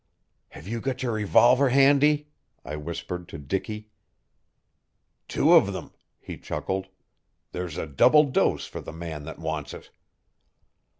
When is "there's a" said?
7.51-7.85